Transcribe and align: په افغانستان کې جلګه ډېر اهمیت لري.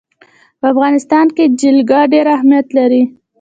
په 0.59 0.65
افغانستان 0.73 1.25
کې 1.35 1.45
جلګه 1.59 1.99
ډېر 2.13 2.25
اهمیت 2.35 2.67
لري. 2.77 3.03